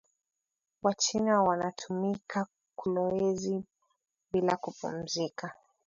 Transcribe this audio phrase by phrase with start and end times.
[0.83, 3.63] Wa china wanatumika kolwezi
[4.31, 5.53] bila kupumuzika